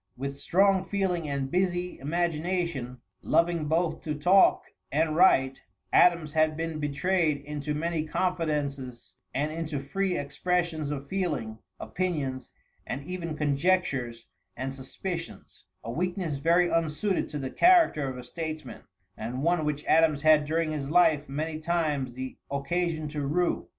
[0.17, 5.61] With strong feeling and busy imagination, loving both to talk and write,
[5.93, 12.49] Adams had been betrayed into many confidences and into free expressions of feeling, opinions,
[12.87, 14.25] and even conjectures
[14.57, 18.81] and suspicions a weakness very unsuited to the character of a statesman,
[19.15, 23.69] and one which Adams had during his life many times the occasion to rue.